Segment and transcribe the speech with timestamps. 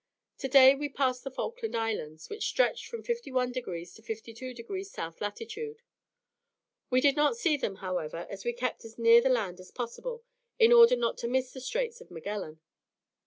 [0.39, 5.37] Today we passed the Falkland Islands, which stretched from 51 to 52 degrees South lat.
[6.89, 10.23] We did not see them, however, as we kept as near the land as possible,
[10.57, 12.59] in order not to miss the Straits of Magellan.